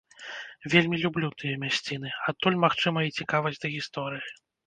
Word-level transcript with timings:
Вельмі 0.73 0.97
люблю 1.03 1.27
тыя 1.43 1.59
мясціны, 1.65 2.09
адтуль, 2.33 2.59
магчыма 2.65 2.99
і 3.09 3.13
цікавасць 3.21 3.61
да 3.67 3.71
гісторыі. 3.77 4.23